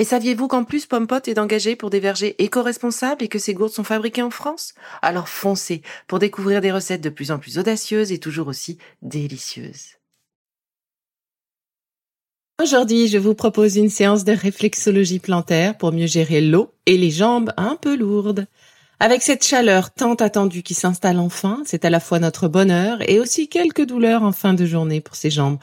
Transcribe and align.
Et 0.00 0.04
saviez-vous 0.04 0.48
qu'en 0.48 0.64
plus 0.64 0.86
Pompot 0.86 1.20
est 1.26 1.38
engagé 1.38 1.76
pour 1.76 1.90
des 1.90 2.00
vergers 2.00 2.34
éco-responsables 2.42 3.22
et 3.22 3.28
que 3.28 3.38
ces 3.38 3.52
gourdes 3.52 3.74
sont 3.74 3.84
fabriquées 3.84 4.22
en 4.22 4.30
France? 4.30 4.72
Alors 5.02 5.28
foncez 5.28 5.82
pour 6.06 6.18
découvrir 6.18 6.62
des 6.62 6.72
recettes 6.72 7.02
de 7.02 7.10
plus 7.10 7.30
en 7.30 7.38
plus 7.38 7.58
audacieuses 7.58 8.10
et 8.10 8.16
toujours 8.16 8.48
aussi 8.48 8.78
délicieuses. 9.02 9.98
Aujourd'hui, 12.62 13.08
je 13.08 13.18
vous 13.18 13.34
propose 13.34 13.76
une 13.76 13.90
séance 13.90 14.24
de 14.24 14.32
réflexologie 14.32 15.18
plantaire 15.18 15.76
pour 15.76 15.92
mieux 15.92 16.06
gérer 16.06 16.40
l'eau 16.40 16.72
et 16.86 16.96
les 16.96 17.10
jambes 17.10 17.52
un 17.58 17.76
peu 17.76 17.94
lourdes. 17.94 18.46
Avec 19.00 19.20
cette 19.20 19.44
chaleur 19.44 19.92
tant 19.92 20.14
attendue 20.14 20.62
qui 20.62 20.72
s'installe 20.72 21.18
enfin, 21.18 21.62
c'est 21.66 21.84
à 21.84 21.90
la 21.90 22.00
fois 22.00 22.20
notre 22.20 22.48
bonheur 22.48 23.06
et 23.06 23.20
aussi 23.20 23.48
quelques 23.48 23.84
douleurs 23.84 24.22
en 24.22 24.32
fin 24.32 24.54
de 24.54 24.64
journée 24.64 25.02
pour 25.02 25.16
ces 25.16 25.30
jambes 25.30 25.58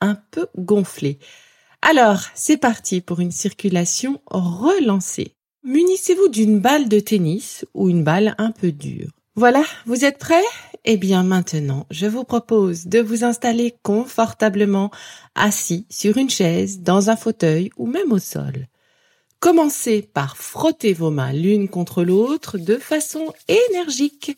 un 0.00 0.16
peu 0.30 0.46
gonflées. 0.56 1.18
Alors, 1.82 2.20
c'est 2.34 2.58
parti 2.58 3.00
pour 3.00 3.20
une 3.20 3.32
circulation 3.32 4.20
relancée. 4.26 5.34
Munissez-vous 5.64 6.28
d'une 6.28 6.60
balle 6.60 6.88
de 6.88 7.00
tennis 7.00 7.64
ou 7.74 7.88
une 7.88 8.04
balle 8.04 8.34
un 8.38 8.52
peu 8.52 8.70
dure. 8.70 9.10
Voilà, 9.34 9.64
vous 9.86 10.04
êtes 10.04 10.18
prêts? 10.18 10.44
Eh 10.84 10.96
bien 10.96 11.22
maintenant, 11.22 11.86
je 11.90 12.06
vous 12.06 12.24
propose 12.24 12.86
de 12.86 13.00
vous 13.00 13.24
installer 13.24 13.74
confortablement 13.82 14.90
assis 15.34 15.86
sur 15.90 16.16
une 16.16 16.30
chaise, 16.30 16.80
dans 16.80 17.10
un 17.10 17.16
fauteuil 17.16 17.70
ou 17.76 17.86
même 17.86 18.12
au 18.12 18.18
sol. 18.18 18.66
Commencez 19.38 20.02
par 20.02 20.36
frotter 20.36 20.92
vos 20.92 21.10
mains 21.10 21.32
l'une 21.32 21.68
contre 21.68 22.04
l'autre 22.04 22.58
de 22.58 22.76
façon 22.76 23.32
énergique. 23.48 24.36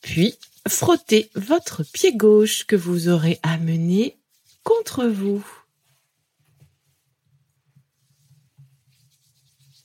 Puis, 0.00 0.36
frottez 0.66 1.30
votre 1.34 1.82
pied 1.84 2.16
gauche 2.16 2.64
que 2.64 2.76
vous 2.76 3.08
aurez 3.08 3.38
amené 3.42 4.16
contre 4.64 5.04
vous. 5.04 5.44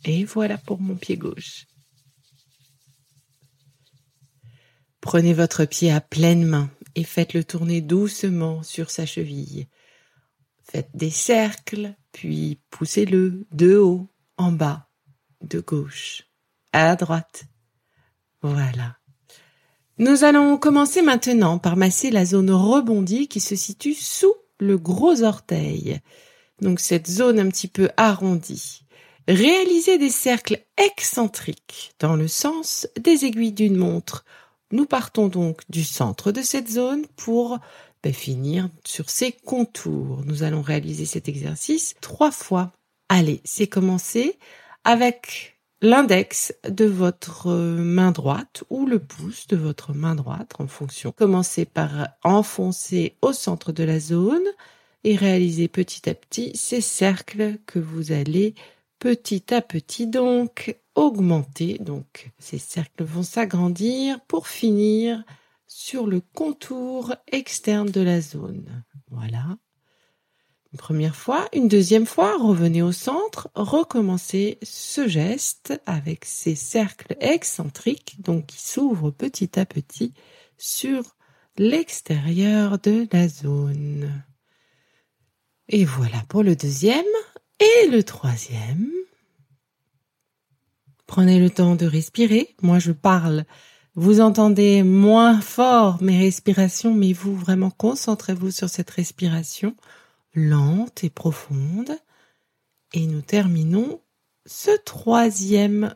Et 0.06 0.24
voilà 0.24 0.58
pour 0.58 0.80
mon 0.80 0.96
pied 0.96 1.18
gauche. 1.18 1.66
Prenez 5.02 5.34
votre 5.34 5.66
pied 5.66 5.92
à 5.92 6.02
pleine 6.02 6.46
main 6.46 6.70
et 6.96 7.04
faites-le 7.04 7.44
tourner 7.44 7.82
doucement 7.82 8.64
sur 8.64 8.90
sa 8.90 9.06
cheville. 9.06 9.68
Faites 10.64 10.90
des 10.94 11.12
cercles, 11.12 11.94
puis 12.12 12.60
poussez-le 12.72 13.46
de 13.52 13.78
haut, 13.78 14.10
en 14.38 14.52
bas, 14.52 14.90
de 15.42 15.60
gauche, 15.60 16.24
à 16.74 16.96
droite. 16.96 17.46
Voilà. 18.42 18.98
Nous 19.98 20.24
allons 20.24 20.58
commencer 20.58 21.02
maintenant 21.02 21.58
par 21.58 21.78
masser 21.78 22.12
la 22.12 22.26
zone 22.26 22.52
rebondie 22.52 23.28
qui 23.28 23.40
se 23.40 23.56
situe 23.56 23.96
sous 23.96 24.34
le 24.60 24.78
gros 24.78 25.24
orteil. 25.24 26.02
Donc 26.62 26.80
cette 26.80 27.08
zone 27.08 27.40
un 27.40 27.50
petit 27.50 27.68
peu 27.68 27.90
arrondie. 27.98 28.82
Réalisez 29.28 29.98
des 29.98 30.10
cercles 30.10 30.62
excentriques 30.78 31.94
dans 32.00 32.16
le 32.16 32.30
sens 32.30 32.88
des 32.98 33.26
aiguilles 33.26 33.52
d'une 33.52 33.76
montre. 33.76 34.24
Nous 34.72 34.86
partons 34.86 35.28
donc 35.28 35.64
du 35.70 35.84
centre 35.84 36.32
de 36.32 36.42
cette 36.42 36.70
zone 36.70 37.06
pour 37.18 37.60
ben, 38.04 38.14
finir 38.14 38.70
sur 38.86 39.10
ses 39.10 39.34
contours. 39.34 40.22
Nous 40.26 40.44
allons 40.44 40.62
réaliser 40.62 41.06
cet 41.06 41.28
exercice 41.28 41.96
trois 42.00 42.32
fois. 42.32 42.72
Allez, 43.10 43.42
c'est 43.44 43.68
commencé 43.68 44.38
avec 44.86 45.58
l'index 45.82 46.54
de 46.68 46.86
votre 46.86 47.52
main 47.52 48.12
droite 48.12 48.64
ou 48.70 48.86
le 48.86 49.00
pouce 49.00 49.48
de 49.48 49.58
votre 49.58 49.94
main 49.94 50.16
droite 50.16 50.54
en 50.60 50.68
fonction. 50.68 51.12
Commencez 51.12 51.66
par 51.66 52.08
enfoncer 52.24 53.18
au 53.22 53.34
centre 53.34 53.74
de 53.74 53.84
la 53.84 54.00
zone 54.00 54.48
et 55.04 55.18
réaliser 55.18 55.68
petit 55.68 56.10
à 56.10 56.14
petit 56.14 56.52
ces 56.56 56.80
cercles 56.80 57.58
que 57.66 57.80
vous 57.80 58.14
allez 58.14 58.56
petit 59.00 59.54
à 59.54 59.62
petit 59.62 60.08
donc 60.08 60.78
augmenter. 60.96 61.78
Donc 61.80 62.32
ces 62.40 62.58
cercles 62.58 63.04
vont 63.04 63.24
s'agrandir 63.24 64.20
pour 64.22 64.48
finir 64.48 65.24
sur 65.68 66.08
le 66.08 66.22
contour 66.34 67.14
externe 67.28 67.90
de 67.90 68.02
la 68.02 68.22
zone. 68.22 68.84
Voilà. 69.12 69.58
Une 70.74 70.80
première 70.80 71.16
fois, 71.16 71.48
une 71.54 71.70
deuxième 71.70 72.06
fois, 72.06 72.38
revenez 72.38 72.82
au 72.82 72.92
centre, 72.92 73.50
recommencez 73.56 74.58
ce 74.64 75.08
geste 75.08 75.80
avec 75.86 76.26
ces 76.26 76.56
cercles 76.56 77.16
excentriques, 77.22 78.18
donc 78.20 78.48
qui 78.48 78.62
s'ouvrent 78.62 79.12
petit 79.12 79.58
à 79.58 79.66
petit 79.66 80.14
sur 80.58 81.16
l'extérieur 81.58 82.80
de 82.80 83.08
la 83.14 83.28
zone. 83.30 84.24
Et 85.70 85.86
voilà 85.86 86.24
pour 86.28 86.44
le 86.44 86.56
deuxième. 86.56 87.06
Et 87.60 87.88
le 87.88 88.04
troisième, 88.04 88.92
prenez 91.08 91.40
le 91.40 91.50
temps 91.50 91.76
de 91.76 91.86
respirer. 91.86 92.56
Moi, 92.62 92.78
je 92.80 92.92
parle. 92.92 93.46
Vous 93.96 94.22
entendez 94.22 94.84
moins 94.84 95.42
fort 95.42 96.02
mes 96.04 96.20
respirations, 96.20 96.94
mais 96.94 97.14
vous 97.14 97.36
vraiment 97.36 97.72
concentrez-vous 97.72 98.52
sur 98.52 98.70
cette 98.70 98.92
respiration 98.92 99.76
lente 100.36 101.04
et 101.04 101.10
profonde. 101.10 101.98
Et 102.94 103.08
nous 103.08 103.22
terminons 103.22 104.02
ce 104.46 104.72
troisième 104.86 105.96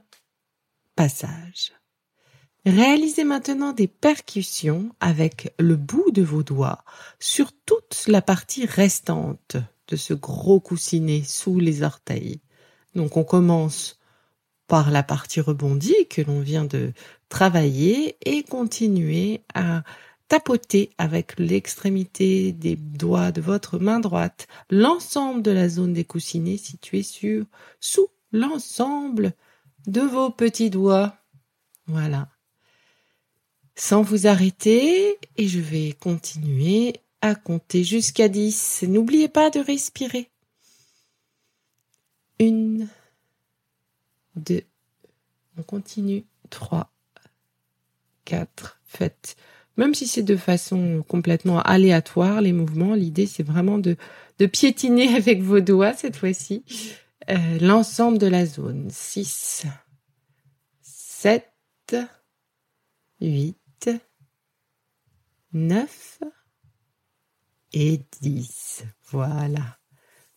passage. 0.96 1.74
Réalisez 2.66 3.24
maintenant 3.24 3.74
des 3.74 3.88
percussions 3.88 4.90
avec 5.00 5.54
le 5.60 5.76
bout 5.76 6.12
de 6.12 6.22
vos 6.22 6.44
doigts 6.44 6.84
sur 7.20 7.52
toute 7.66 8.04
la 8.08 8.22
partie 8.22 8.66
restante 8.66 9.58
ce 9.96 10.14
gros 10.14 10.60
coussinet 10.60 11.24
sous 11.24 11.60
les 11.60 11.84
orteils. 11.84 12.42
Donc 12.96 13.18
on 13.18 13.24
commence 13.24 14.00
par 14.68 14.92
la 14.92 15.04
partie 15.04 15.42
rebondie 15.42 16.08
que 16.10 16.22
l'on 16.22 16.40
vient 16.40 16.66
de 16.66 16.94
travailler 17.30 18.16
et 18.26 18.44
continuer 18.44 19.42
à 19.54 19.84
tapoter 20.28 20.92
avec 20.98 21.38
l'extrémité 21.38 22.54
des 22.54 22.78
doigts 22.78 23.34
de 23.34 23.42
votre 23.42 23.80
main 23.80 24.00
droite 24.00 24.48
l'ensemble 24.70 25.42
de 25.42 25.52
la 25.52 25.68
zone 25.68 25.92
des 25.92 26.06
coussinets 26.06 26.56
située 26.56 27.04
sur 27.04 27.46
sous 27.82 28.08
l'ensemble 28.32 29.34
de 29.88 30.00
vos 30.00 30.30
petits 30.30 30.70
doigts. 30.70 31.18
Voilà. 31.88 32.30
Sans 33.76 34.04
vous 34.04 34.26
arrêter 34.26 35.18
et 35.36 35.48
je 35.50 35.60
vais 35.60 35.94
continuer 36.00 36.94
à 37.22 37.36
compter 37.36 37.84
jusqu'à 37.84 38.28
dix. 38.28 38.84
N'oubliez 38.88 39.28
pas 39.28 39.50
de 39.50 39.60
respirer. 39.60 40.30
Une, 42.40 42.88
deux, 44.36 44.64
on 45.58 45.64
continue. 45.64 46.26
Trois, 46.50 46.92
quatre, 48.26 48.80
faites. 48.84 49.36
Même 49.78 49.94
si 49.96 50.06
c'est 50.06 50.24
de 50.24 50.36
façon 50.36 51.04
complètement 51.08 51.62
aléatoire, 51.62 52.42
les 52.42 52.52
mouvements, 52.52 52.94
l'idée 52.94 53.26
c'est 53.26 53.44
vraiment 53.44 53.78
de, 53.78 53.96
de 54.40 54.46
piétiner 54.46 55.16
avec 55.16 55.42
vos 55.42 55.62
doigts 55.62 55.94
cette 55.94 56.18
fois-ci 56.18 56.64
euh, 57.30 57.60
l'ensemble 57.60 58.18
de 58.18 58.28
la 58.28 58.46
zone. 58.46 58.90
Six, 58.90 59.66
sept, 60.82 61.96
huit, 63.22 63.90
neuf, 65.54 66.20
et 67.74 68.02
10. 68.22 68.84
Voilà. 69.12 69.78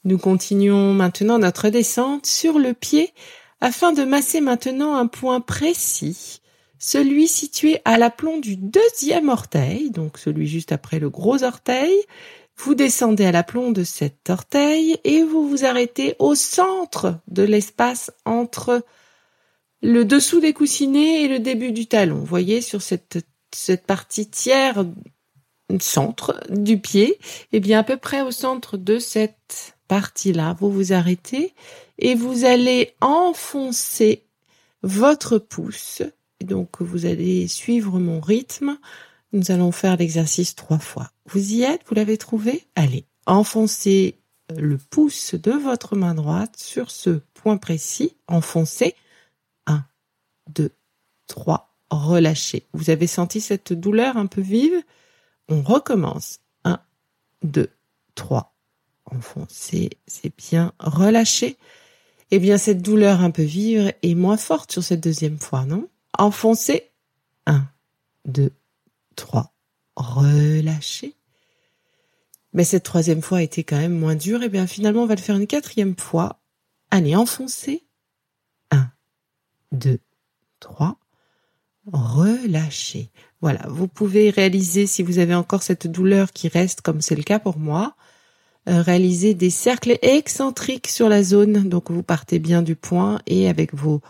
Nous 0.04 0.18
continuons 0.18 0.92
maintenant 0.92 1.38
notre 1.38 1.68
descente 1.70 2.26
sur 2.26 2.58
le 2.58 2.74
pied 2.74 3.12
afin 3.60 3.92
de 3.92 4.04
masser 4.04 4.40
maintenant 4.40 4.94
un 4.94 5.06
point 5.06 5.40
précis 5.40 6.40
celui 6.84 7.28
situé 7.28 7.80
à 7.86 7.96
l'aplomb 7.96 8.38
du 8.38 8.56
deuxième 8.56 9.30
orteil, 9.30 9.90
donc 9.90 10.18
celui 10.18 10.46
juste 10.46 10.70
après 10.70 10.98
le 10.98 11.08
gros 11.08 11.42
orteil. 11.42 11.94
Vous 12.58 12.74
descendez 12.74 13.24
à 13.24 13.32
l'aplomb 13.32 13.70
de 13.70 13.84
cet 13.84 14.28
orteil 14.28 14.98
et 15.02 15.22
vous 15.22 15.48
vous 15.48 15.64
arrêtez 15.64 16.14
au 16.18 16.34
centre 16.34 17.20
de 17.26 17.42
l'espace 17.42 18.12
entre 18.26 18.84
le 19.82 20.04
dessous 20.04 20.40
des 20.40 20.52
coussinets 20.52 21.22
et 21.22 21.28
le 21.28 21.38
début 21.38 21.72
du 21.72 21.86
talon. 21.86 22.16
Vous 22.16 22.26
voyez 22.26 22.60
sur 22.60 22.82
cette, 22.82 23.18
cette 23.50 23.86
partie 23.86 24.28
tiers 24.28 24.84
centre 25.80 26.40
du 26.50 26.78
pied, 26.78 27.12
et 27.12 27.18
eh 27.52 27.60
bien 27.60 27.80
à 27.80 27.84
peu 27.84 27.96
près 27.96 28.22
au 28.22 28.30
centre 28.30 28.76
de 28.76 28.98
cette 28.98 29.76
partie-là, 29.88 30.56
vous 30.58 30.70
vous 30.70 30.92
arrêtez 30.92 31.54
et 31.98 32.14
vous 32.14 32.44
allez 32.44 32.94
enfoncer 33.00 34.24
votre 34.82 35.38
pouce. 35.38 36.02
Donc 36.42 36.80
vous 36.82 37.06
allez 37.06 37.48
suivre 37.48 37.98
mon 37.98 38.20
rythme. 38.20 38.78
Nous 39.32 39.50
allons 39.50 39.72
faire 39.72 39.96
l'exercice 39.96 40.54
trois 40.54 40.78
fois. 40.78 41.10
Vous 41.26 41.54
y 41.54 41.62
êtes 41.62 41.82
Vous 41.86 41.94
l'avez 41.94 42.18
trouvé? 42.18 42.64
Allez, 42.76 43.04
enfoncez 43.26 44.18
le 44.54 44.76
pouce 44.76 45.34
de 45.34 45.52
votre 45.52 45.96
main 45.96 46.14
droite 46.14 46.56
sur 46.56 46.90
ce 46.90 47.20
point 47.32 47.56
précis. 47.56 48.16
Enfoncez. 48.28 48.94
1, 49.66 49.84
2, 50.50 50.70
3. 51.26 51.74
Relâchez. 51.90 52.66
Vous 52.72 52.90
avez 52.90 53.06
senti 53.06 53.40
cette 53.40 53.72
douleur 53.72 54.16
un 54.16 54.26
peu 54.26 54.40
vive? 54.40 54.82
On 55.48 55.62
recommence. 55.62 56.40
1, 56.64 56.80
2, 57.42 57.70
3. 58.14 58.54
Enfoncez. 59.06 59.90
C'est 60.06 60.34
bien. 60.36 60.72
Relâchez 60.78 61.58
eh 62.30 62.40
bien 62.40 62.58
cette 62.58 62.82
douleur 62.82 63.20
un 63.20 63.30
peu 63.30 63.44
vive 63.44 63.92
est 64.02 64.14
moins 64.16 64.36
forte 64.36 64.72
sur 64.72 64.82
cette 64.82 65.00
deuxième 65.00 65.38
fois, 65.38 65.64
non? 65.66 65.88
Enfoncez. 66.18 66.90
1, 67.46 67.64
2, 68.24 68.50
3. 69.14 69.52
Relâchez. 69.94 71.14
Mais 72.52 72.64
cette 72.64 72.82
troisième 72.82 73.22
fois 73.22 73.40
été 73.42 73.62
quand 73.62 73.78
même 73.78 73.96
moins 73.96 74.16
dure. 74.16 74.42
Eh 74.42 74.48
bien 74.48 74.66
finalement, 74.66 75.04
on 75.04 75.06
va 75.06 75.14
le 75.14 75.20
faire 75.20 75.36
une 75.36 75.46
quatrième 75.46 75.96
fois. 75.96 76.40
Allez, 76.90 77.14
enfoncez. 77.14 77.84
1, 78.72 78.90
2, 79.70 80.00
3. 80.58 80.98
Relâchez. 81.92 83.10
Voilà, 83.44 83.66
vous 83.68 83.88
pouvez 83.88 84.30
réaliser 84.30 84.86
si 84.86 85.02
vous 85.02 85.18
avez 85.18 85.34
encore 85.34 85.62
cette 85.62 85.86
douleur 85.86 86.32
qui 86.32 86.48
reste, 86.48 86.80
comme 86.80 87.02
c'est 87.02 87.14
le 87.14 87.22
cas 87.22 87.38
pour 87.38 87.58
moi, 87.58 87.94
euh, 88.70 88.80
réaliser 88.80 89.34
des 89.34 89.50
cercles 89.50 89.98
excentriques 90.00 90.88
sur 90.88 91.10
la 91.10 91.22
zone. 91.22 91.68
Donc 91.68 91.90
vous 91.90 92.02
partez 92.02 92.38
bien 92.38 92.62
du 92.62 92.74
point 92.74 93.20
et 93.26 93.46
avec 93.50 93.74
vos 93.74 94.00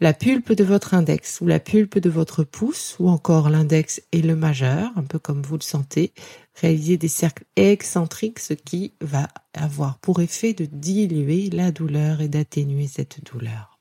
la 0.00 0.12
pulpe 0.12 0.54
de 0.54 0.64
votre 0.64 0.94
index 0.94 1.40
ou 1.40 1.46
la 1.46 1.60
pulpe 1.60 2.00
de 2.00 2.10
votre 2.10 2.42
pouce 2.42 2.96
ou 2.98 3.08
encore 3.08 3.48
l'index 3.48 4.02
et 4.10 4.22
le 4.22 4.34
majeur, 4.34 4.90
un 4.96 5.04
peu 5.04 5.20
comme 5.20 5.42
vous 5.42 5.56
le 5.56 5.62
sentez, 5.62 6.12
réaliser 6.60 6.96
des 6.96 7.06
cercles 7.06 7.44
excentriques, 7.54 8.40
ce 8.40 8.54
qui 8.54 8.92
va 9.00 9.28
avoir 9.54 9.98
pour 9.98 10.20
effet 10.20 10.52
de 10.52 10.64
diluer 10.64 11.48
la 11.50 11.70
douleur 11.70 12.20
et 12.20 12.28
d'atténuer 12.28 12.88
cette 12.88 13.24
douleur. 13.24 13.77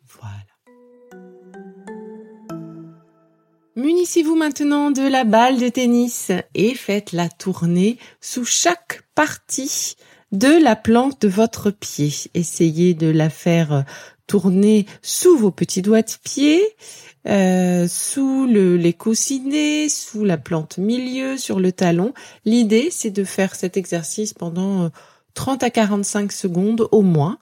Munissez-vous 3.78 4.34
maintenant 4.34 4.90
de 4.90 5.04
la 5.04 5.24
balle 5.24 5.60
de 5.60 5.70
tennis 5.70 6.32
et 6.56 6.74
faites 6.74 7.12
la 7.12 7.30
tournée 7.30 8.00
sous 8.20 8.44
chaque 8.44 9.04
partie 9.14 9.98
de 10.32 10.48
la 10.48 10.76
plante 10.76 11.22
de 11.22 11.28
votre 11.28 11.70
pied. 11.70 12.12
Essayez 12.34 12.96
de 12.96 13.06
la 13.06 13.30
faire 13.30 13.86
tourner 14.26 14.88
sous 15.04 15.38
vos 15.38 15.52
petits 15.52 15.84
doigts 15.84 16.02
de 16.02 16.12
pied, 16.24 16.60
euh, 17.28 17.88
sous 17.88 18.48
le, 18.48 18.78
les 18.78 18.94
coussinets, 18.94 19.90
sous 19.90 20.26
la 20.26 20.40
plante 20.40 20.80
milieu, 20.80 21.38
sur 21.38 21.60
le 21.60 21.72
talon. 21.72 22.16
L'idée, 22.46 22.90
c'est 22.90 23.12
de 23.12 23.24
faire 23.24 23.54
cet 23.54 23.78
exercice 23.78 24.34
pendant 24.34 24.90
30 25.36 25.62
euh, 25.62 25.68
à 25.68 25.70
45 25.70 26.32
secondes 26.32 26.88
au 26.92 27.04
moins 27.04 27.38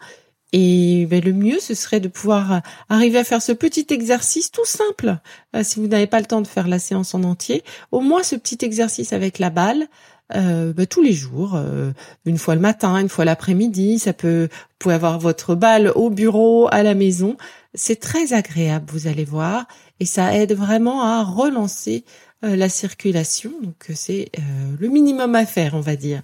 et 0.54 1.06
ben, 1.08 1.24
le 1.24 1.34
mieux, 1.34 1.60
ce 1.60 1.74
serait 1.74 2.00
de 2.00 2.08
pouvoir 2.08 2.62
arriver 2.90 3.20
à 3.20 3.24
faire 3.24 3.42
ce 3.42 3.52
petit 3.52 3.88
exercice 3.90 4.52
tout 4.52 4.66
simple. 4.66 5.18
Euh, 5.56 5.64
si 5.64 5.80
vous 5.80 5.88
n'avez 5.88 6.08
pas 6.08 6.20
le 6.20 6.26
temps 6.26 6.42
de 6.42 6.48
faire 6.48 6.68
la 6.68 6.80
séance 6.80 7.14
en 7.14 7.24
entier, 7.24 7.64
au 7.92 8.02
moins 8.02 8.24
ce 8.24 8.36
petit 8.36 8.64
exercice 8.64 9.14
avec 9.14 9.40
la 9.40 9.50
balle. 9.50 9.88
Euh, 10.34 10.74
ben, 10.74 10.88
tous 10.88 11.04
les 11.04 11.14
jours, 11.14 11.56
euh, 11.56 11.92
une 12.26 12.38
fois 12.38 12.56
le 12.56 12.62
matin, 12.62 12.98
une 12.98 13.10
fois 13.10 13.26
l'après-midi, 13.26 14.00
ça 14.00 14.14
peut, 14.14 14.48
vous 14.52 14.76
pouvez 14.80 14.96
avoir 14.96 15.20
votre 15.20 15.56
balle 15.56 15.92
au 15.94 16.10
bureau, 16.10 16.68
à 16.72 16.84
la 16.84 16.96
maison. 16.96 17.38
C'est 17.74 18.00
très 18.00 18.34
agréable, 18.34 18.86
vous 18.92 19.08
allez 19.08 19.26
voir, 19.26 19.68
et 20.00 20.06
ça 20.06 20.36
aide 20.36 20.54
vraiment 20.54 21.04
à 21.04 21.24
relancer 21.24 22.06
la 22.42 22.70
circulation. 22.70 23.52
Donc 23.62 23.92
c'est 23.94 24.32
le 24.80 24.88
minimum 24.88 25.36
à 25.36 25.46
faire, 25.46 25.74
on 25.74 25.82
va 25.82 25.96
dire. 25.96 26.22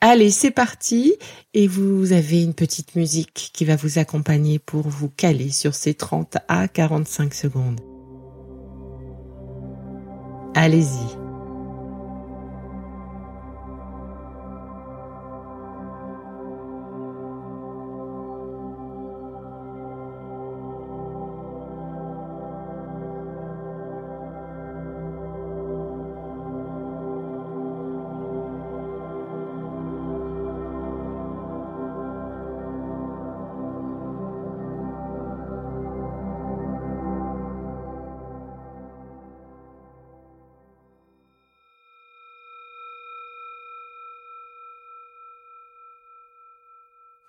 Allez, 0.00 0.30
c'est 0.30 0.52
parti. 0.52 1.16
Et 1.54 1.66
vous 1.66 2.12
avez 2.12 2.42
une 2.42 2.54
petite 2.54 2.94
musique 2.94 3.50
qui 3.52 3.64
va 3.64 3.74
vous 3.74 3.98
accompagner 3.98 4.58
pour 4.58 4.88
vous 4.88 5.08
caler 5.08 5.50
sur 5.50 5.74
ces 5.74 5.94
30 5.94 6.36
à 6.46 6.68
45 6.68 7.34
secondes. 7.34 7.80
Allez-y. 10.54 11.17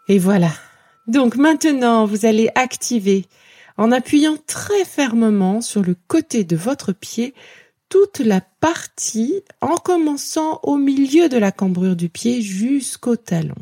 Et 0.09 0.17
voilà. 0.17 0.51
Donc 1.07 1.35
maintenant, 1.35 2.05
vous 2.05 2.25
allez 2.25 2.49
activer 2.55 3.25
en 3.77 3.91
appuyant 3.91 4.37
très 4.47 4.83
fermement 4.83 5.61
sur 5.61 5.83
le 5.83 5.95
côté 6.07 6.43
de 6.43 6.55
votre 6.55 6.91
pied 6.91 7.33
toute 7.89 8.19
la 8.19 8.41
partie 8.41 9.43
en 9.61 9.75
commençant 9.75 10.59
au 10.63 10.77
milieu 10.77 11.29
de 11.29 11.37
la 11.37 11.51
cambrure 11.51 11.95
du 11.95 12.09
pied 12.09 12.41
jusqu'au 12.41 13.15
talon. 13.15 13.55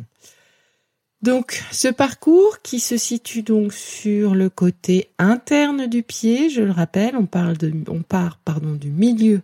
Donc 1.22 1.64
ce 1.72 1.90
parcours 1.90 2.62
qui 2.62 2.80
se 2.80 2.96
situe 2.96 3.44
donc 3.44 3.74
sur 3.74 4.34
le 4.34 4.50
côté 4.50 5.10
interne 5.20 5.88
du 5.88 6.02
pied, 6.02 6.50
je 6.50 6.62
le 6.62 6.72
rappelle, 6.72 7.18
on 7.18 7.26
parle 7.26 7.58
de 7.58 7.74
on 7.90 8.04
part 8.04 8.38
pardon 8.38 8.74
du 8.74 8.90
milieu 8.90 9.42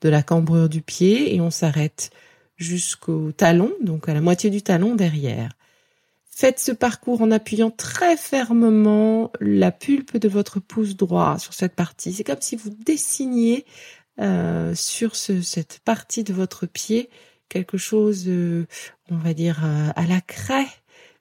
de 0.00 0.08
la 0.08 0.22
cambrure 0.22 0.70
du 0.70 0.80
pied 0.80 1.34
et 1.34 1.40
on 1.40 1.50
s'arrête 1.50 2.10
jusqu'au 2.56 3.32
talon, 3.32 3.72
donc 3.82 4.08
à 4.08 4.14
la 4.14 4.22
moitié 4.22 4.48
du 4.48 4.62
talon 4.62 4.94
derrière. 4.94 5.50
Faites 6.38 6.60
ce 6.60 6.70
parcours 6.70 7.22
en 7.22 7.30
appuyant 7.30 7.70
très 7.70 8.14
fermement 8.14 9.32
la 9.40 9.72
pulpe 9.72 10.18
de 10.18 10.28
votre 10.28 10.60
pouce 10.60 10.94
droit 10.94 11.38
sur 11.38 11.54
cette 11.54 11.74
partie. 11.74 12.12
C'est 12.12 12.24
comme 12.24 12.42
si 12.42 12.56
vous 12.56 12.68
dessiniez 12.68 13.64
euh, 14.20 14.74
sur 14.74 15.16
cette 15.16 15.80
partie 15.86 16.24
de 16.24 16.34
votre 16.34 16.66
pied 16.66 17.08
quelque 17.48 17.78
chose, 17.78 18.24
euh, 18.26 18.66
on 19.10 19.16
va 19.16 19.32
dire, 19.32 19.64
euh, 19.64 19.88
à 19.96 20.04
la 20.04 20.20
craie. 20.20 20.68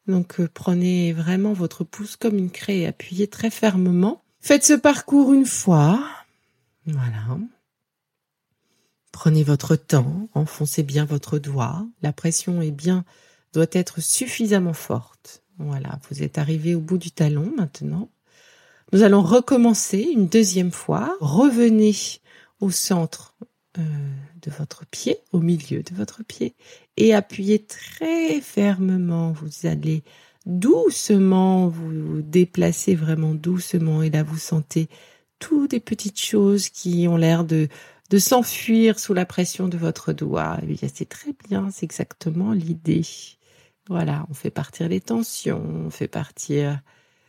Donc 0.06 0.42
prenez 0.48 1.14
vraiment 1.14 1.54
votre 1.54 1.86
pouce 1.86 2.18
comme 2.18 2.38
une 2.38 2.52
craie 2.52 2.80
et 2.80 2.88
appuyez 2.88 3.30
très 3.30 3.52
fermement. 3.52 4.22
Faites 4.42 4.66
ce 4.66 4.74
parcours 4.74 5.32
une 5.32 5.46
fois. 5.46 6.06
Voilà. 6.88 7.38
Prenez 9.14 9.46
votre 9.46 9.78
temps, 9.78 10.28
enfoncez 10.34 10.84
bien 10.84 11.06
votre 11.06 11.40
doigt. 11.40 11.88
La 12.02 12.12
pression 12.12 12.62
est 12.62 12.72
bien 12.72 13.06
doit 13.56 13.68
être 13.72 14.02
suffisamment 14.02 14.74
forte. 14.74 15.44
Voilà, 15.58 16.00
vous 16.10 16.22
êtes 16.22 16.38
arrivé 16.38 16.76
au 16.76 16.82
bout 16.82 16.98
du 16.98 17.12
talon 17.12 17.52
maintenant. 17.56 18.10
Nous 18.92 19.02
allons 19.02 19.22
recommencer 19.22 20.00
une 20.00 20.28
deuxième 20.28 20.72
fois. 20.72 21.16
Revenez 21.22 21.96
au 22.60 22.72
centre 22.72 23.36
euh, 23.78 23.82
de 24.42 24.52
votre 24.52 24.86
pied, 24.86 25.20
au 25.32 25.40
milieu 25.40 25.82
de 25.82 25.96
votre 25.96 26.24
pied, 26.24 26.56
et 26.98 27.14
appuyez 27.14 27.66
très 27.66 28.42
fermement. 28.42 29.32
Vous 29.32 29.68
allez 29.68 30.04
doucement 30.46 31.68
vous 31.68 32.22
déplacer 32.22 32.96
vraiment 32.96 33.34
doucement, 33.34 34.04
et 34.04 34.10
là 34.10 34.24
vous 34.24 34.38
sentez 34.38 34.88
toutes 35.40 35.72
des 35.72 35.80
petites 35.80 36.20
choses 36.20 36.70
qui 36.70 37.08
ont 37.08 37.18
l'air 37.18 37.44
de 37.44 37.70
s'enfuir 38.18 39.00
sous 39.00 39.14
la 39.14 39.26
pression 39.26 39.68
de 39.68 39.78
votre 39.78 40.14
doigt. 40.14 40.60
Eh 40.68 40.78
c'est 40.94 41.10
très 41.10 41.34
bien, 41.50 41.70
c'est 41.72 41.86
exactement 41.86 42.52
l'idée. 42.52 43.04
Voilà, 43.88 44.26
on 44.30 44.34
fait 44.34 44.50
partir 44.50 44.90
les 44.90 45.02
tensions, 45.02 45.64
on 45.86 45.90
fait 45.90 46.08
partir 46.08 46.82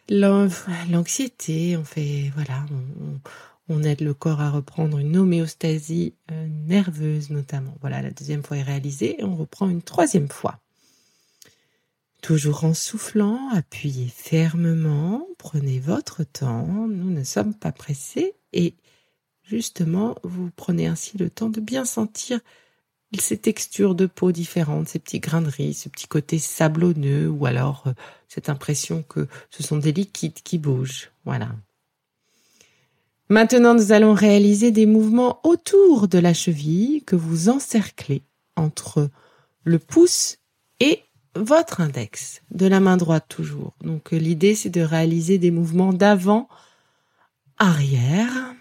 l'anxiété, 0.08 1.76
on 1.76 1.84
fait 1.84 2.30
voilà, 2.34 2.64
on 3.68 3.82
aide 3.82 4.00
le 4.00 4.14
corps 4.14 4.40
à 4.40 4.50
reprendre 4.50 4.98
une 4.98 5.16
homéostasie 5.16 6.14
euh, 6.30 6.46
nerveuse 6.48 7.30
notamment. 7.30 7.76
Voilà, 7.80 8.00
la 8.02 8.10
deuxième 8.10 8.42
fois 8.42 8.56
est 8.56 8.62
réalisée 8.62 9.16
on 9.20 9.36
reprend 9.36 9.68
une 9.68 9.82
troisième 9.82 10.28
fois. 10.28 10.60
Toujours 12.22 12.64
en 12.64 12.74
soufflant, 12.74 13.50
appuyez 13.52 14.08
fermement, 14.08 15.26
prenez 15.38 15.78
votre 15.78 16.24
temps, 16.24 16.66
nous 16.88 17.10
ne 17.10 17.22
sommes 17.22 17.54
pas 17.54 17.72
pressés 17.72 18.34
et 18.52 18.74
justement, 19.44 20.16
vous 20.24 20.50
prenez 20.56 20.86
ainsi 20.86 21.18
le 21.18 21.30
temps 21.30 21.50
de 21.50 21.60
bien 21.60 21.84
sentir 21.84 22.40
ces 23.18 23.38
textures 23.38 23.94
de 23.94 24.06
peau 24.06 24.32
différentes, 24.32 24.88
ces 24.88 24.98
petits 24.98 25.20
grains 25.20 25.42
de 25.42 25.48
riz, 25.48 25.74
ce 25.74 25.88
petit 25.88 26.08
côté 26.08 26.38
sablonneux 26.38 27.28
ou 27.28 27.46
alors 27.46 27.84
euh, 27.86 27.92
cette 28.28 28.48
impression 28.48 29.02
que 29.02 29.28
ce 29.50 29.62
sont 29.62 29.76
des 29.76 29.92
liquides 29.92 30.42
qui 30.42 30.58
bougent. 30.58 31.10
Voilà. 31.24 31.50
Maintenant, 33.28 33.74
nous 33.74 33.92
allons 33.92 34.14
réaliser 34.14 34.70
des 34.70 34.86
mouvements 34.86 35.40
autour 35.44 36.08
de 36.08 36.18
la 36.18 36.34
cheville 36.34 37.02
que 37.04 37.16
vous 37.16 37.48
encerclez 37.48 38.22
entre 38.54 39.10
le 39.64 39.78
pouce 39.78 40.38
et 40.80 41.02
votre 41.34 41.80
index, 41.80 42.42
de 42.50 42.66
la 42.66 42.80
main 42.80 42.96
droite 42.96 43.26
toujours. 43.28 43.74
Donc 43.82 44.12
euh, 44.12 44.18
l'idée 44.18 44.54
c'est 44.54 44.70
de 44.70 44.80
réaliser 44.80 45.38
des 45.38 45.50
mouvements 45.50 45.92
d'avant, 45.92 46.48
arrière. 47.58 48.54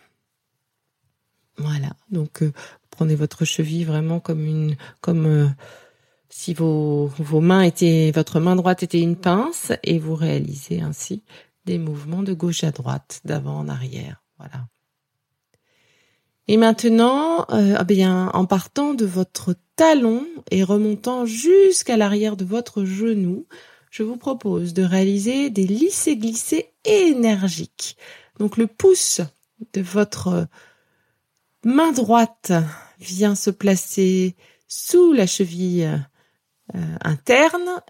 Voilà. 1.57 1.95
Donc 2.09 2.41
euh, 2.43 2.51
prenez 2.95 3.15
votre 3.15 3.45
cheville 3.45 3.85
vraiment 3.85 4.19
comme 4.19 4.45
une 4.45 4.75
comme 5.01 5.25
euh, 5.25 5.47
si 6.29 6.53
vos 6.53 7.07
vos 7.19 7.41
mains 7.41 7.61
étaient 7.61 8.11
votre 8.13 8.39
main 8.39 8.55
droite 8.55 8.83
était 8.83 9.01
une 9.01 9.15
pince 9.15 9.71
et 9.83 9.99
vous 9.99 10.15
réalisez 10.15 10.81
ainsi 10.81 11.23
des 11.65 11.77
mouvements 11.77 12.23
de 12.23 12.33
gauche 12.33 12.63
à 12.63 12.71
droite, 12.71 13.21
d'avant 13.25 13.57
en 13.57 13.67
arrière. 13.67 14.23
Voilà. 14.37 14.67
Et 16.47 16.57
maintenant, 16.57 17.45
euh, 17.49 17.77
eh 17.79 17.83
bien, 17.83 18.29
en 18.33 18.45
partant 18.45 18.93
de 18.93 19.05
votre 19.05 19.55
talon 19.75 20.25
et 20.51 20.63
remontant 20.63 21.25
jusqu'à 21.25 21.97
l'arrière 21.97 22.37
de 22.37 22.45
votre 22.45 22.85
genou, 22.85 23.47
je 23.89 24.03
vous 24.03 24.17
propose 24.17 24.73
de 24.73 24.83
réaliser 24.83 25.49
des 25.49 25.65
lissés-glissés 25.65 26.71
énergiques. 26.83 27.97
Donc 28.39 28.57
le 28.57 28.67
pouce 28.67 29.21
de 29.73 29.81
votre 29.81 30.47
main 31.63 31.91
droite 31.93 32.51
vient 32.99 33.35
se 33.35 33.49
placer 33.49 34.35
sous 34.67 35.13
la 35.13 35.27
cheville 35.27 36.05
euh, 36.75 36.79
interne 37.01 37.81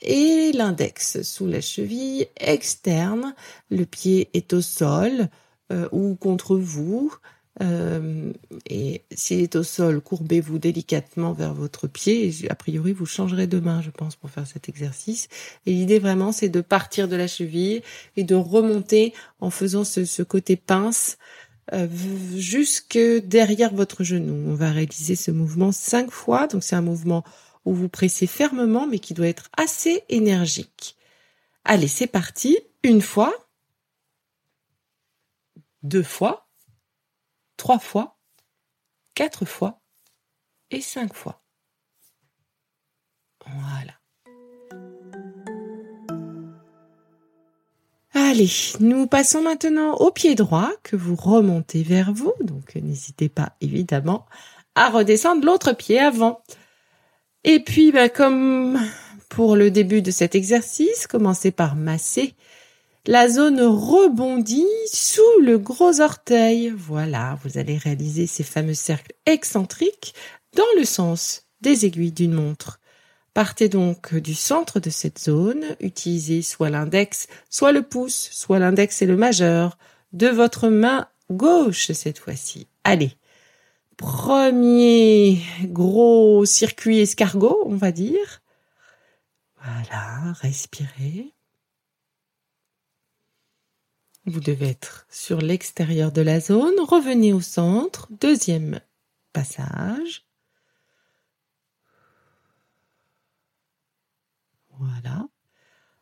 et 0.00 0.52
l'index 0.52 1.22
sous 1.22 1.46
la 1.46 1.60
cheville 1.60 2.26
externe. 2.36 3.34
Le 3.70 3.84
pied 3.84 4.30
est 4.34 4.52
au 4.52 4.62
sol 4.62 5.28
euh, 5.70 5.88
ou 5.92 6.14
contre 6.16 6.56
vous. 6.56 7.14
Euh, 7.60 8.32
et 8.66 9.02
s'il 9.12 9.40
est 9.40 9.56
au 9.56 9.62
sol, 9.62 10.00
courbez-vous 10.00 10.58
délicatement 10.58 11.32
vers 11.32 11.52
votre 11.52 11.86
pied. 11.86 12.32
a 12.48 12.54
priori, 12.54 12.92
vous 12.92 13.04
changerez 13.04 13.46
de 13.46 13.60
main, 13.60 13.82
je 13.82 13.90
pense, 13.90 14.16
pour 14.16 14.30
faire 14.30 14.46
cet 14.46 14.68
exercice. 14.68 15.28
Et 15.66 15.72
l'idée 15.72 15.98
vraiment, 15.98 16.32
c'est 16.32 16.48
de 16.48 16.62
partir 16.62 17.08
de 17.08 17.16
la 17.16 17.26
cheville 17.26 17.82
et 18.16 18.24
de 18.24 18.34
remonter 18.34 19.12
en 19.40 19.50
faisant 19.50 19.84
ce 19.84 20.22
côté 20.22 20.56
pince 20.56 21.18
euh, 21.72 21.88
jusque 22.36 22.98
derrière 22.98 23.74
votre 23.74 24.04
genou. 24.04 24.50
On 24.50 24.54
va 24.54 24.70
réaliser 24.70 25.14
ce 25.14 25.30
mouvement 25.30 25.72
cinq 25.72 26.10
fois. 26.10 26.46
Donc 26.46 26.64
c'est 26.64 26.76
un 26.76 26.82
mouvement 26.82 27.24
où 27.64 27.74
vous 27.74 27.88
pressez 27.88 28.26
fermement, 28.26 28.86
mais 28.86 28.98
qui 28.98 29.14
doit 29.14 29.28
être 29.28 29.48
assez 29.56 30.02
énergique. 30.08 30.96
Allez, 31.64 31.88
c'est 31.88 32.08
parti. 32.08 32.58
Une 32.82 33.00
fois, 33.00 33.32
deux 35.82 36.02
fois, 36.02 36.48
trois 37.56 37.78
fois, 37.78 38.18
quatre 39.14 39.44
fois 39.44 39.80
et 40.70 40.80
cinq 40.80 41.14
fois. 41.14 41.44
Voilà. 43.46 44.01
Allez, 48.24 48.50
nous 48.78 49.08
passons 49.08 49.42
maintenant 49.42 49.94
au 49.96 50.12
pied 50.12 50.36
droit 50.36 50.70
que 50.84 50.94
vous 50.94 51.16
remontez 51.16 51.82
vers 51.82 52.12
vous. 52.12 52.32
Donc 52.40 52.76
n'hésitez 52.76 53.28
pas 53.28 53.56
évidemment 53.60 54.26
à 54.76 54.90
redescendre 54.90 55.44
l'autre 55.44 55.72
pied 55.72 55.98
avant. 55.98 56.40
Et 57.42 57.58
puis, 57.58 57.90
bah, 57.90 58.08
comme 58.08 58.80
pour 59.28 59.56
le 59.56 59.72
début 59.72 60.02
de 60.02 60.12
cet 60.12 60.36
exercice, 60.36 61.08
commencez 61.08 61.50
par 61.50 61.74
masser 61.74 62.34
la 63.06 63.28
zone 63.28 63.60
rebondit 63.60 64.68
sous 64.92 65.40
le 65.40 65.58
gros 65.58 66.00
orteil. 66.00 66.70
Voilà, 66.70 67.36
vous 67.42 67.58
allez 67.58 67.76
réaliser 67.76 68.28
ces 68.28 68.44
fameux 68.44 68.74
cercles 68.74 69.14
excentriques 69.26 70.14
dans 70.54 70.62
le 70.78 70.84
sens 70.84 71.48
des 71.60 71.86
aiguilles 71.86 72.12
d'une 72.12 72.34
montre. 72.34 72.78
Partez 73.34 73.70
donc 73.70 74.14
du 74.14 74.34
centre 74.34 74.78
de 74.78 74.90
cette 74.90 75.18
zone, 75.18 75.64
utilisez 75.80 76.42
soit 76.42 76.68
l'index, 76.68 77.28
soit 77.48 77.72
le 77.72 77.82
pouce, 77.82 78.28
soit 78.30 78.58
l'index 78.58 79.00
et 79.00 79.06
le 79.06 79.16
majeur 79.16 79.78
de 80.12 80.28
votre 80.28 80.68
main 80.68 81.08
gauche 81.30 81.92
cette 81.92 82.18
fois-ci. 82.18 82.66
Allez, 82.84 83.12
premier 83.96 85.40
gros 85.62 86.44
circuit 86.44 87.00
escargot, 87.00 87.62
on 87.64 87.76
va 87.76 87.90
dire. 87.90 88.42
Voilà, 89.62 90.32
respirez. 90.40 91.32
Vous 94.26 94.40
devez 94.40 94.68
être 94.68 95.06
sur 95.08 95.38
l'extérieur 95.38 96.12
de 96.12 96.20
la 96.20 96.38
zone. 96.38 96.78
Revenez 96.80 97.32
au 97.32 97.40
centre. 97.40 98.08
Deuxième 98.10 98.80
passage. 99.32 100.26
Voilà. 104.82 105.28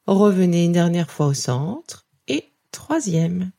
Revenez 0.06 0.64
une 0.64 0.72
dernière 0.72 1.10
fois 1.10 1.26
au 1.26 1.34
centre. 1.34 2.06
Et 2.28 2.50
troisième 2.72 3.50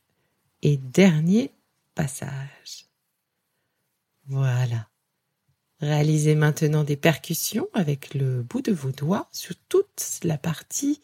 et 0.62 0.76
dernier 0.76 1.52
passage. 1.94 2.86
Voilà. 4.26 4.88
Réalisez 5.80 6.34
maintenant 6.34 6.84
des 6.84 6.96
percussions 6.96 7.68
avec 7.74 8.14
le 8.14 8.42
bout 8.42 8.62
de 8.62 8.72
vos 8.72 8.92
doigts 8.92 9.28
sur 9.32 9.54
toute 9.68 10.20
la 10.22 10.38
partie 10.38 11.00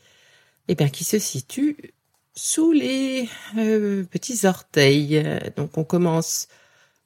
eh 0.68 0.75
bien, 0.75 0.88
qui 0.88 1.04
se 1.04 1.18
situe 1.18 1.94
sous 2.34 2.72
les 2.72 3.28
euh, 3.56 4.04
petits 4.04 4.46
orteils. 4.46 5.25
Donc 5.56 5.78
on 5.78 5.84
commence 5.84 6.48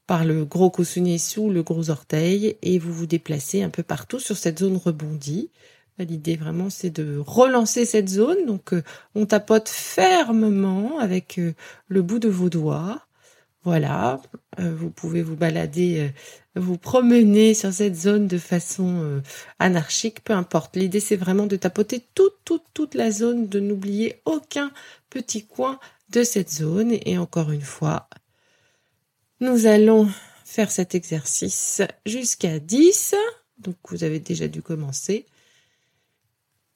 par 0.06 0.24
le 0.24 0.44
gros 0.44 0.70
coussonnier 0.70 1.18
sous 1.18 1.48
le 1.50 1.62
gros 1.62 1.90
orteil 1.90 2.56
et 2.62 2.78
vous 2.78 2.92
vous 2.92 3.06
déplacez 3.06 3.62
un 3.62 3.70
peu 3.70 3.82
partout 3.82 4.18
sur 4.18 4.36
cette 4.36 4.58
zone 4.58 4.76
rebondie. 4.76 5.50
L'idée 5.98 6.36
vraiment 6.36 6.70
c'est 6.70 6.90
de 6.90 7.18
relancer 7.18 7.84
cette 7.84 8.08
zone. 8.08 8.46
Donc 8.46 8.72
euh, 8.72 8.82
on 9.14 9.26
tapote 9.26 9.68
fermement 9.68 10.98
avec 10.98 11.38
euh, 11.38 11.54
le 11.88 12.02
bout 12.02 12.18
de 12.18 12.28
vos 12.28 12.48
doigts. 12.48 13.06
Voilà, 13.64 14.20
vous 14.58 14.90
pouvez 14.90 15.22
vous 15.22 15.36
balader, 15.36 16.10
vous 16.56 16.78
promener 16.78 17.54
sur 17.54 17.72
cette 17.72 17.94
zone 17.94 18.26
de 18.26 18.36
façon 18.36 19.22
anarchique, 19.60 20.24
peu 20.24 20.32
importe. 20.32 20.74
L'idée 20.74 20.98
c'est 20.98 21.14
vraiment 21.14 21.46
de 21.46 21.54
tapoter 21.54 22.04
toute, 22.16 22.34
toute, 22.44 22.64
toute 22.74 22.96
la 22.96 23.12
zone, 23.12 23.46
de 23.46 23.60
n'oublier 23.60 24.20
aucun 24.24 24.72
petit 25.10 25.46
coin 25.46 25.78
de 26.10 26.24
cette 26.24 26.50
zone. 26.50 26.96
Et 27.06 27.18
encore 27.18 27.52
une 27.52 27.60
fois, 27.60 28.08
nous 29.40 29.66
allons 29.66 30.08
faire 30.44 30.70
cet 30.70 30.94
exercice 30.94 31.82
jusqu'à 32.06 32.58
10. 32.58 33.14
Donc 33.58 33.76
vous 33.88 34.04
avez 34.04 34.20
déjà 34.20 34.48
dû 34.48 34.62
commencer. 34.62 35.26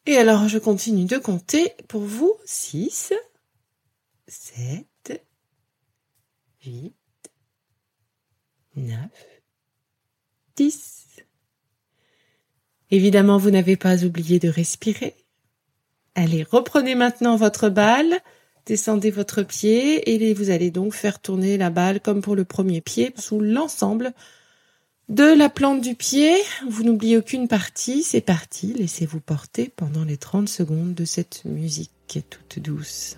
Et 0.07 0.19
alors 0.19 0.47
je 0.47 0.59
continue 0.59 1.05
de 1.05 1.19
compter 1.19 1.73
pour 1.89 2.03
vous 2.03 2.33
6, 2.45 3.13
7, 4.29 4.87
8, 6.65 6.95
9, 8.77 8.99
10. 10.55 11.07
Évidemment, 12.93 13.37
vous 13.37 13.51
n'avez 13.51 13.77
pas 13.77 14.05
oublié 14.05 14.39
de 14.39 14.49
respirer. 14.49 15.17
Allez, 16.15 16.45
reprenez 16.45 16.95
maintenant 16.95 17.35
votre 17.35 17.69
balle, 17.69 18.21
descendez 18.65 19.11
votre 19.11 19.43
pied 19.43 20.09
et 20.09 20.35
vous 20.35 20.51
allez 20.51 20.71
donc 20.71 20.95
faire 20.95 21.21
tourner 21.21 21.59
la 21.59 21.71
balle 21.71 22.01
comme 22.01 22.23
pour 22.23 22.37
le 22.37 22.45
premier 22.45 22.81
pied 22.81 23.13
sous 23.17 23.41
l'ensemble 23.41 24.13
de 25.09 25.25
la 25.25 25.49
plante 25.49 25.81
du 25.81 25.95
pied. 25.95 26.35
Vous 26.69 26.83
n'oubliez 26.83 27.17
aucune 27.17 27.49
partie, 27.49 28.03
c'est 28.03 28.21
parti, 28.21 28.73
laissez-vous 28.75 29.21
porter 29.21 29.73
pendant 29.75 30.05
les 30.05 30.17
30 30.17 30.49
secondes 30.49 30.95
de 30.95 31.05
cette 31.05 31.45
musique 31.45 31.91
toute 32.31 32.59
douce. 32.59 33.17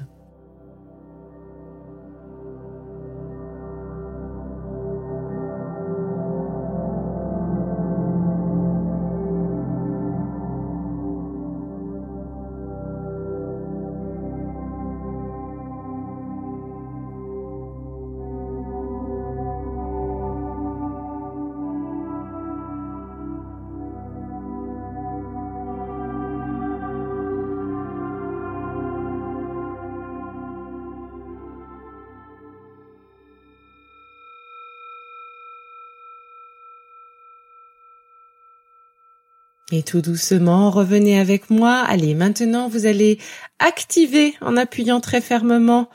Et 39.70 39.82
tout 39.82 40.00
doucement, 40.00 40.70
revenez 40.70 41.20
avec 41.20 41.50
moi. 41.50 41.74
Allez, 41.80 42.14
maintenant, 42.14 42.68
vous 42.68 42.86
allez 42.86 43.18
activer 43.58 44.34
en 44.40 44.56
appuyant 44.56 45.00
très 45.00 45.20
fermement 45.20 45.90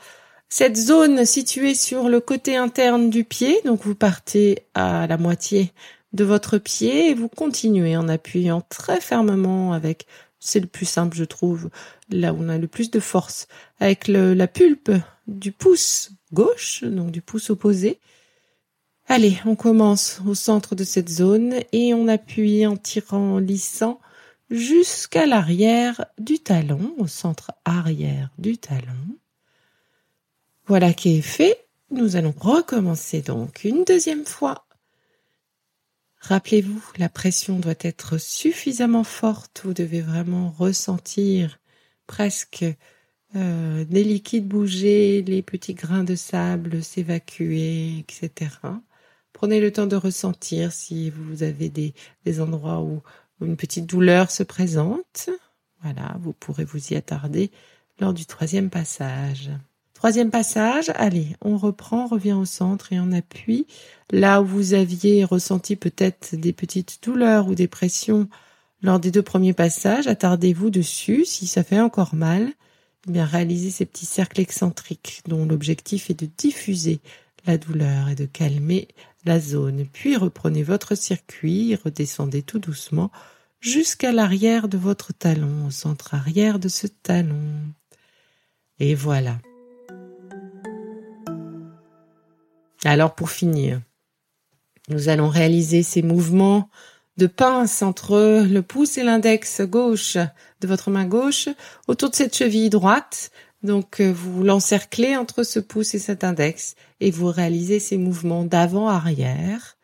cette 0.48 0.76
zone 0.76 1.24
située 1.24 1.74
sur 1.74 2.08
le 2.08 2.20
côté 2.20 2.56
interne 2.56 3.10
du 3.10 3.24
pied. 3.24 3.60
Donc, 3.64 3.82
vous 3.82 3.96
partez 3.96 4.60
à 4.74 5.08
la 5.08 5.16
moitié 5.16 5.72
de 6.12 6.22
votre 6.22 6.58
pied 6.58 7.10
et 7.10 7.14
vous 7.14 7.28
continuez 7.28 7.96
en 7.96 8.08
appuyant 8.08 8.60
très 8.60 9.00
fermement 9.00 9.72
avec, 9.72 10.06
c'est 10.38 10.60
le 10.60 10.68
plus 10.68 10.86
simple, 10.86 11.16
je 11.16 11.24
trouve, 11.24 11.68
là 12.10 12.32
où 12.32 12.36
on 12.38 12.48
a 12.48 12.58
le 12.58 12.68
plus 12.68 12.92
de 12.92 13.00
force, 13.00 13.48
avec 13.80 14.06
la 14.06 14.46
pulpe 14.46 14.92
du 15.26 15.50
pouce 15.50 16.12
gauche, 16.32 16.84
donc 16.84 17.10
du 17.10 17.22
pouce 17.22 17.50
opposé. 17.50 17.98
Allez, 19.06 19.38
on 19.44 19.54
commence 19.54 20.20
au 20.26 20.34
centre 20.34 20.74
de 20.74 20.84
cette 20.84 21.10
zone 21.10 21.54
et 21.72 21.92
on 21.92 22.08
appuie 22.08 22.66
en 22.66 22.76
tirant, 22.76 23.34
en 23.34 23.38
lissant 23.38 24.00
jusqu'à 24.50 25.26
l'arrière 25.26 26.06
du 26.18 26.38
talon, 26.38 26.94
au 26.98 27.06
centre 27.06 27.52
arrière 27.64 28.30
du 28.38 28.56
talon. 28.56 29.18
Voilà 30.66 30.94
qui 30.94 31.18
est 31.18 31.22
fait. 31.22 31.66
Nous 31.90 32.16
allons 32.16 32.34
recommencer 32.38 33.20
donc 33.20 33.64
une 33.64 33.84
deuxième 33.84 34.24
fois. 34.24 34.66
Rappelez-vous, 36.20 36.82
la 36.96 37.10
pression 37.10 37.58
doit 37.58 37.74
être 37.80 38.16
suffisamment 38.18 39.04
forte. 39.04 39.60
Vous 39.64 39.74
devez 39.74 40.00
vraiment 40.00 40.50
ressentir 40.58 41.58
presque 42.06 42.64
euh, 43.36 43.84
les 43.90 44.04
liquides 44.04 44.48
bouger, 44.48 45.22
les 45.22 45.42
petits 45.42 45.74
grains 45.74 46.04
de 46.04 46.14
sable 46.14 46.82
s'évacuer, 46.82 47.98
etc. 47.98 48.48
Prenez 49.34 49.60
le 49.60 49.72
temps 49.72 49.86
de 49.86 49.96
ressentir 49.96 50.72
si 50.72 51.10
vous 51.10 51.42
avez 51.42 51.68
des, 51.68 52.40
endroits 52.40 52.80
où, 52.80 53.02
une 53.42 53.56
petite 53.56 53.84
douleur 53.84 54.30
se 54.30 54.44
présente. 54.44 55.28
Voilà, 55.82 56.16
vous 56.20 56.32
pourrez 56.32 56.64
vous 56.64 56.92
y 56.92 56.96
attarder 56.96 57.50
lors 58.00 58.14
du 58.14 58.24
troisième 58.24 58.70
passage. 58.70 59.50
Troisième 59.92 60.30
passage, 60.30 60.90
allez, 60.94 61.36
on 61.42 61.58
reprend, 61.58 62.04
on 62.04 62.06
revient 62.06 62.32
au 62.32 62.44
centre 62.44 62.92
et 62.92 63.00
on 63.00 63.12
appuie. 63.12 63.66
Là 64.10 64.40
où 64.40 64.46
vous 64.46 64.72
aviez 64.72 65.24
ressenti 65.24 65.76
peut-être 65.76 66.36
des 66.36 66.52
petites 66.52 67.00
douleurs 67.02 67.48
ou 67.48 67.54
des 67.54 67.68
pressions 67.68 68.28
lors 68.82 69.00
des 69.00 69.10
deux 69.10 69.22
premiers 69.22 69.52
passages, 69.52 70.06
attardez-vous 70.06 70.70
dessus. 70.70 71.24
Si 71.24 71.46
ça 71.46 71.64
fait 71.64 71.80
encore 71.80 72.14
mal, 72.14 72.52
eh 73.08 73.10
bien 73.10 73.24
réalisez 73.24 73.70
ces 73.70 73.84
petits 73.84 74.06
cercles 74.06 74.40
excentriques 74.40 75.22
dont 75.26 75.44
l'objectif 75.44 76.08
est 76.08 76.18
de 76.18 76.28
diffuser 76.38 77.00
la 77.46 77.58
douleur 77.58 78.08
et 78.08 78.14
de 78.14 78.26
calmer 78.26 78.88
la 79.24 79.40
zone, 79.40 79.86
puis 79.92 80.16
reprenez 80.16 80.62
votre 80.62 80.94
circuit, 80.94 81.76
redescendez 81.76 82.42
tout 82.42 82.58
doucement 82.58 83.10
jusqu'à 83.60 84.12
l'arrière 84.12 84.68
de 84.68 84.76
votre 84.76 85.12
talon, 85.12 85.66
au 85.66 85.70
centre 85.70 86.14
arrière 86.14 86.58
de 86.58 86.68
ce 86.68 86.86
talon. 86.86 87.50
Et 88.78 88.94
voilà. 88.94 89.38
Alors 92.84 93.14
pour 93.14 93.30
finir, 93.30 93.80
nous 94.88 95.08
allons 95.08 95.28
réaliser 95.28 95.82
ces 95.82 96.02
mouvements 96.02 96.68
de 97.16 97.26
pince 97.26 97.80
entre 97.80 98.44
le 98.44 98.60
pouce 98.60 98.98
et 98.98 99.04
l'index 99.04 99.62
gauche 99.62 100.18
de 100.60 100.66
votre 100.66 100.90
main 100.90 101.06
gauche 101.06 101.48
autour 101.88 102.10
de 102.10 102.16
cette 102.16 102.36
cheville 102.36 102.68
droite 102.68 103.30
donc 103.64 104.00
euh, 104.00 104.12
vous 104.12 104.44
l'encerclez 104.44 105.16
entre 105.16 105.42
ce 105.42 105.58
pouce 105.58 105.94
et 105.94 105.98
cet 105.98 106.22
index 106.22 106.76
et 107.00 107.10
vous 107.10 107.26
réalisez 107.26 107.80
ces 107.80 107.96
mouvements 107.96 108.44
d'avant-arrière. 108.44 109.76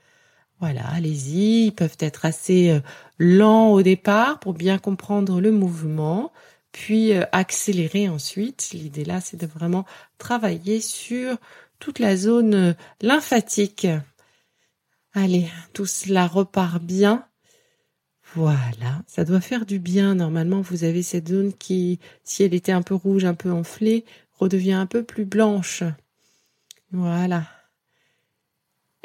Voilà, 0.61 0.87
allez-y, 0.89 1.67
ils 1.67 1.75
peuvent 1.75 1.97
être 1.99 2.27
assez 2.27 2.71
euh, 2.71 2.81
lents 3.19 3.71
au 3.71 3.83
départ 3.83 4.39
pour 4.39 4.53
bien 4.53 4.79
comprendre 4.79 5.41
le 5.41 5.51
mouvement, 5.51 6.31
puis 6.73 7.15
euh, 7.15 7.25
accélérer 7.33 8.11
ensuite. 8.11 8.71
L'idée 8.75 9.05
là, 9.05 9.23
c'est 9.23 9.39
de 9.39 9.47
vraiment 9.47 9.87
travailler 10.19 10.83
sur 10.83 11.39
toute 11.79 11.99
la 11.99 12.17
zone 12.17 12.77
lymphatique. 13.01 13.87
Allez, 15.15 15.49
tout 15.73 15.87
cela 15.87 16.27
repart 16.27 16.83
bien. 16.83 17.27
Voilà, 18.37 19.03
ça 19.07 19.25
doit 19.25 19.41
faire 19.41 19.67
du 19.67 19.79
bien. 19.79 20.15
Normalement, 20.15 20.61
vous 20.61 20.85
avez 20.85 21.03
cette 21.03 21.29
zone 21.29 21.53
qui, 21.53 21.99
si 22.23 22.45
elle 22.45 22.55
était 22.55 22.73
un 22.73 22.83
peu 22.83 22.95
rouge, 22.95 23.25
un 23.25 23.35
peu 23.35 23.51
enflée, 23.51 24.05
redevient 24.39 24.73
un 24.73 24.87
peu 24.87 25.03
plus 25.03 25.25
blanche. 25.25 25.83
Voilà. 26.93 27.45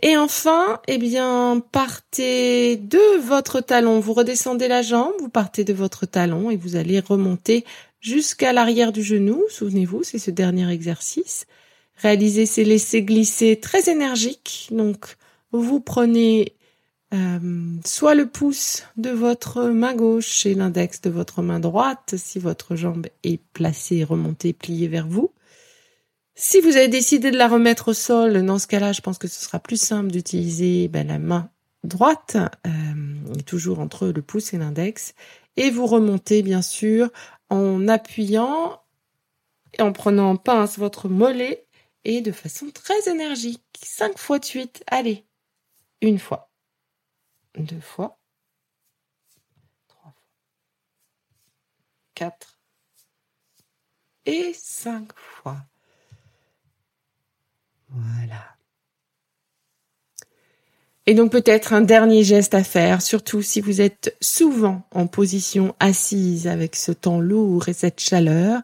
Et 0.01 0.17
enfin, 0.17 0.81
eh 0.87 0.97
bien, 0.97 1.63
partez 1.71 2.75
de 2.77 3.19
votre 3.19 3.61
talon. 3.61 3.99
Vous 3.99 4.13
redescendez 4.13 4.67
la 4.67 4.81
jambe, 4.81 5.13
vous 5.19 5.29
partez 5.29 5.63
de 5.63 5.73
votre 5.73 6.05
talon 6.05 6.51
et 6.51 6.57
vous 6.57 6.75
allez 6.75 6.99
remonter 6.99 7.65
jusqu'à 8.01 8.53
l'arrière 8.53 8.91
du 8.91 9.01
genou. 9.01 9.43
Souvenez-vous, 9.49 10.03
c'est 10.03 10.19
ce 10.19 10.31
dernier 10.31 10.69
exercice. 10.69 11.47
Réalisez 11.97 12.45
ces 12.45 12.65
laissés 12.65 13.03
glisser 13.03 13.59
très 13.59 13.89
énergiques. 13.89 14.67
Donc, 14.71 15.15
vous 15.51 15.79
prenez 15.79 16.53
euh, 17.13 17.77
soit 17.85 18.15
le 18.15 18.27
pouce 18.27 18.83
de 18.97 19.11
votre 19.11 19.63
main 19.65 19.95
gauche 19.95 20.45
et 20.45 20.55
l'index 20.55 21.01
de 21.01 21.09
votre 21.09 21.41
main 21.41 21.59
droite 21.59 22.15
si 22.17 22.39
votre 22.39 22.75
jambe 22.75 23.07
est 23.23 23.41
placée, 23.53 24.03
remontée, 24.03 24.53
pliée 24.53 24.87
vers 24.87 25.07
vous. 25.07 25.31
Si 26.35 26.59
vous 26.59 26.75
avez 26.75 26.89
décidé 26.89 27.31
de 27.31 27.37
la 27.37 27.47
remettre 27.47 27.89
au 27.89 27.93
sol, 27.93 28.45
dans 28.45 28.59
ce 28.59 28.67
cas-là, 28.67 28.91
je 28.91 29.01
pense 29.01 29.17
que 29.17 29.27
ce 29.27 29.41
sera 29.41 29.59
plus 29.59 29.79
simple 29.79 30.11
d'utiliser 30.11 30.87
ben, 30.89 31.07
la 31.07 31.19
main 31.19 31.49
droite, 31.83 32.35
euh, 32.67 33.41
toujours 33.45 33.79
entre 33.79 34.07
le 34.07 34.21
pouce 34.21 34.53
et 34.53 34.57
l'index, 34.57 35.13
et 35.55 35.69
vous 35.69 35.85
remontez 35.85 36.41
bien 36.41 36.61
sûr 36.61 37.09
en 37.49 37.87
appuyant 37.87 38.81
et 39.77 39.81
en 39.81 39.93
prenant 39.93 40.31
en 40.31 40.35
pince 40.35 40.77
votre 40.77 41.07
mollet 41.07 41.65
et 42.03 42.21
de 42.21 42.31
façon 42.31 42.67
très 42.73 43.09
énergique. 43.09 43.61
Cinq 43.81 44.17
fois 44.17 44.39
de 44.39 44.45
suite. 44.45 44.83
Allez, 44.87 45.25
une 46.01 46.19
fois 46.19 46.49
deux 47.63 47.79
fois, 47.79 48.19
trois 49.87 50.11
fois, 50.11 50.13
quatre 52.13 52.59
et 54.25 54.53
cinq 54.53 55.09
fois. 55.15 55.57
Voilà. 57.89 58.55
Et 61.07 61.13
donc 61.13 61.31
peut-être 61.31 61.73
un 61.73 61.81
dernier 61.81 62.23
geste 62.23 62.55
à 62.55 62.63
faire, 62.63 63.01
surtout 63.01 63.43
si 63.43 63.61
vous 63.61 63.79
êtes 63.79 64.17
souvent 64.21 64.87
en 64.91 65.05
position 65.05 65.75
assise 65.79 66.47
avec 66.47 66.75
ce 66.75 66.91
temps 66.91 67.19
lourd 67.19 67.69
et 67.69 67.73
cette 67.73 67.99
chaleur, 67.99 68.61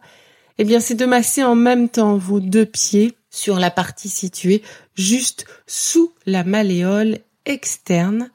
eh 0.58 0.64
bien 0.64 0.80
c'est 0.80 0.96
de 0.96 1.06
masser 1.06 1.44
en 1.44 1.54
même 1.54 1.88
temps 1.88 2.16
vos 2.16 2.40
deux 2.40 2.66
pieds 2.66 3.16
sur 3.30 3.58
la 3.60 3.70
partie 3.70 4.08
située 4.08 4.62
juste 4.96 5.46
sous 5.68 6.12
la 6.26 6.42
malléole 6.42 7.18
externe 7.44 8.30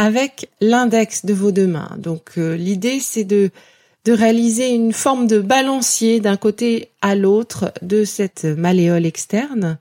avec 0.00 0.48
l'index 0.62 1.26
de 1.26 1.34
vos 1.34 1.52
deux 1.52 1.66
mains. 1.66 1.94
Donc 1.98 2.38
euh, 2.38 2.56
l'idée 2.56 3.00
c'est 3.00 3.24
de 3.24 3.50
de 4.06 4.12
réaliser 4.12 4.70
une 4.70 4.94
forme 4.94 5.26
de 5.26 5.40
balancier 5.40 6.20
d'un 6.20 6.38
côté 6.38 6.88
à 7.02 7.14
l'autre 7.14 7.74
de 7.82 8.06
cette 8.06 8.46
malléole 8.46 9.04
externe. 9.04 9.76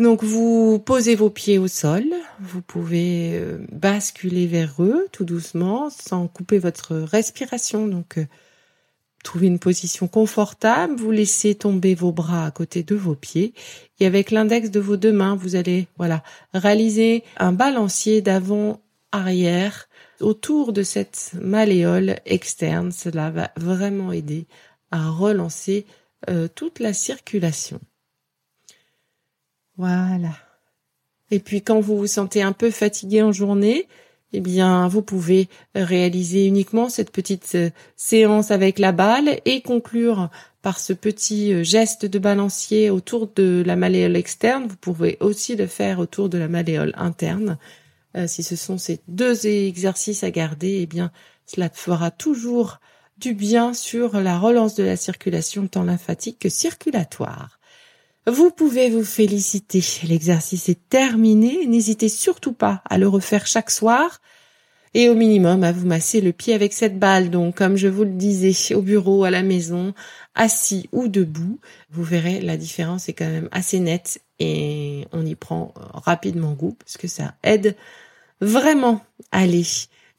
Donc 0.00 0.24
vous 0.24 0.80
posez 0.84 1.14
vos 1.14 1.30
pieds 1.30 1.58
au 1.58 1.68
sol, 1.68 2.06
vous 2.40 2.60
pouvez 2.60 3.34
euh, 3.34 3.58
basculer 3.70 4.48
vers 4.48 4.82
eux 4.82 5.06
tout 5.12 5.24
doucement 5.24 5.90
sans 5.90 6.26
couper 6.26 6.58
votre 6.58 6.96
respiration. 6.96 7.86
Donc 7.86 8.18
euh, 8.18 8.26
trouvez 9.22 9.46
une 9.46 9.60
position 9.60 10.08
confortable, 10.08 10.96
vous 10.96 11.12
laissez 11.12 11.54
tomber 11.54 11.94
vos 11.94 12.10
bras 12.10 12.46
à 12.46 12.50
côté 12.50 12.82
de 12.82 12.96
vos 12.96 13.14
pieds 13.14 13.54
et 14.00 14.06
avec 14.06 14.32
l'index 14.32 14.72
de 14.72 14.80
vos 14.80 14.96
deux 14.96 15.12
mains, 15.12 15.36
vous 15.36 15.54
allez 15.54 15.86
voilà, 15.98 16.24
réaliser 16.52 17.22
un 17.36 17.52
balancier 17.52 18.22
d'avant 18.22 18.80
arrière 19.12 19.88
autour 20.20 20.72
de 20.72 20.82
cette 20.82 21.32
malléole 21.40 22.16
externe. 22.26 22.92
Cela 22.92 23.30
va 23.30 23.50
vraiment 23.56 24.12
aider 24.12 24.46
à 24.90 25.10
relancer 25.10 25.86
euh, 26.28 26.48
toute 26.54 26.78
la 26.80 26.92
circulation. 26.92 27.80
Voilà. 29.76 30.36
Et 31.30 31.38
puis 31.40 31.62
quand 31.62 31.80
vous 31.80 31.96
vous 31.96 32.06
sentez 32.06 32.42
un 32.42 32.52
peu 32.52 32.70
fatigué 32.70 33.22
en 33.22 33.32
journée, 33.32 33.86
eh 34.32 34.40
bien, 34.40 34.86
vous 34.86 35.02
pouvez 35.02 35.48
réaliser 35.74 36.46
uniquement 36.46 36.88
cette 36.88 37.10
petite 37.10 37.52
euh, 37.56 37.70
séance 37.96 38.50
avec 38.50 38.78
la 38.78 38.92
balle 38.92 39.40
et 39.44 39.60
conclure 39.60 40.30
par 40.62 40.78
ce 40.78 40.92
petit 40.92 41.52
euh, 41.52 41.64
geste 41.64 42.06
de 42.06 42.18
balancier 42.18 42.90
autour 42.90 43.28
de 43.34 43.62
la 43.66 43.74
malléole 43.74 44.16
externe. 44.16 44.66
Vous 44.68 44.76
pouvez 44.76 45.16
aussi 45.20 45.56
le 45.56 45.66
faire 45.66 45.98
autour 45.98 46.28
de 46.28 46.38
la 46.38 46.48
malléole 46.48 46.92
interne. 46.96 47.58
Euh, 48.16 48.26
si 48.26 48.42
ce 48.42 48.56
sont 48.56 48.78
ces 48.78 49.00
deux 49.08 49.46
exercices 49.46 50.24
à 50.24 50.30
garder, 50.30 50.80
eh 50.82 50.86
bien, 50.86 51.12
cela 51.46 51.70
fera 51.70 52.10
toujours 52.10 52.80
du 53.18 53.34
bien 53.34 53.74
sur 53.74 54.20
la 54.20 54.38
relance 54.38 54.74
de 54.74 54.82
la 54.82 54.96
circulation 54.96 55.66
tant 55.68 55.84
lymphatique 55.84 56.38
que 56.38 56.48
circulatoire. 56.48 57.60
Vous 58.26 58.50
pouvez 58.50 58.90
vous 58.90 59.04
féliciter. 59.04 59.82
L'exercice 60.06 60.68
est 60.68 60.88
terminé. 60.88 61.66
N'hésitez 61.66 62.08
surtout 62.08 62.52
pas 62.52 62.82
à 62.88 62.98
le 62.98 63.08
refaire 63.08 63.46
chaque 63.46 63.70
soir. 63.70 64.20
et 64.92 65.08
au 65.08 65.14
minimum 65.14 65.62
à 65.62 65.70
vous 65.70 65.86
masser 65.86 66.20
le 66.20 66.32
pied 66.32 66.52
avec 66.52 66.72
cette 66.72 66.98
balle. 66.98 67.30
Donc, 67.30 67.56
comme 67.56 67.76
je 67.76 67.86
vous 67.86 68.04
le 68.04 68.10
disais, 68.10 68.74
au 68.74 68.82
bureau, 68.82 69.22
à 69.24 69.30
la 69.30 69.42
maison, 69.42 69.94
assis 70.34 70.88
ou 70.92 71.08
debout, 71.08 71.60
vous 71.90 72.02
verrez 72.02 72.40
la 72.40 72.56
différence 72.56 73.08
est 73.08 73.12
quand 73.12 73.28
même 73.28 73.48
assez 73.52 73.78
nette 73.78 74.20
et 74.40 75.06
on 75.12 75.24
y 75.24 75.34
prend 75.34 75.72
rapidement 75.76 76.52
goût 76.52 76.76
parce 76.78 76.96
que 76.96 77.08
ça 77.08 77.34
aide 77.42 77.76
vraiment. 78.40 79.00
Allez. 79.32 79.64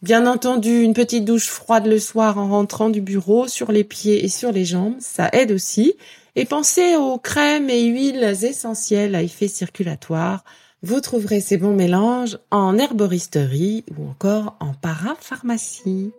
Bien 0.02 0.26
entendu, 0.26 0.82
une 0.82 0.96
petite 0.96 1.26
douche 1.26 1.48
froide 1.48 1.86
le 1.86 2.00
soir 2.00 2.40
en 2.40 2.50
rentrant 2.50 2.90
du 2.90 3.02
bureau 3.02 3.48
sur 3.48 3.72
les 3.72 3.84
pieds 3.84 4.26
et 4.26 4.30
sur 4.30 4.52
les 4.52 4.66
jambes, 4.66 4.96
ça 5.00 5.30
aide 5.32 5.52
aussi. 5.52 5.94
Et 6.36 6.46
pensez 6.46 6.96
aux 6.96 7.20
crèmes 7.20 7.70
et 7.70 7.86
huiles 7.86 8.36
essentielles 8.42 9.14
à 9.14 9.22
effet 9.22 9.48
circulatoire. 9.48 10.44
Vous 10.82 11.02
trouverez 11.02 11.42
ces 11.42 11.58
bons 11.58 11.76
mélanges 11.76 12.40
en 12.50 12.80
herboristerie 12.80 13.86
ou 13.96 14.10
encore 14.10 14.56
en 14.60 14.74
parapharmacie. 14.74 16.12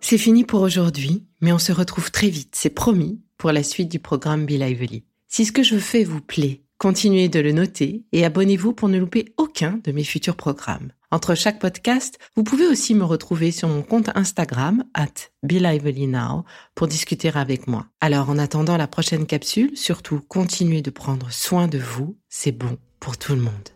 C'est 0.00 0.18
fini 0.18 0.44
pour 0.44 0.62
aujourd'hui, 0.62 1.24
mais 1.40 1.52
on 1.52 1.58
se 1.58 1.72
retrouve 1.72 2.10
très 2.10 2.28
vite, 2.28 2.54
c'est 2.56 2.70
promis, 2.70 3.20
pour 3.38 3.52
la 3.52 3.62
suite 3.62 3.88
du 3.88 3.98
programme 3.98 4.46
Be 4.46 4.50
Lively. 4.50 5.04
Si 5.28 5.44
ce 5.44 5.52
que 5.52 5.62
je 5.62 5.78
fais 5.78 6.04
vous 6.04 6.20
plaît, 6.20 6.62
continuez 6.78 7.28
de 7.28 7.40
le 7.40 7.52
noter 7.52 8.04
et 8.12 8.24
abonnez-vous 8.24 8.72
pour 8.72 8.88
ne 8.88 8.98
louper 8.98 9.32
aucun 9.36 9.80
de 9.84 9.92
mes 9.92 10.04
futurs 10.04 10.36
programmes. 10.36 10.92
Entre 11.10 11.34
chaque 11.34 11.60
podcast, 11.60 12.18
vous 12.34 12.42
pouvez 12.42 12.66
aussi 12.66 12.94
me 12.94 13.04
retrouver 13.04 13.52
sur 13.52 13.68
mon 13.68 13.82
compte 13.82 14.10
Instagram, 14.14 14.84
at 14.94 15.30
BeLivelyNow, 15.44 16.44
pour 16.74 16.88
discuter 16.88 17.30
avec 17.34 17.68
moi. 17.68 17.86
Alors 18.00 18.28
en 18.28 18.38
attendant 18.38 18.76
la 18.76 18.88
prochaine 18.88 19.26
capsule, 19.26 19.76
surtout 19.76 20.20
continuez 20.28 20.82
de 20.82 20.90
prendre 20.90 21.30
soin 21.30 21.68
de 21.68 21.78
vous, 21.78 22.16
c'est 22.28 22.52
bon 22.52 22.76
pour 22.98 23.16
tout 23.16 23.34
le 23.34 23.42
monde. 23.42 23.75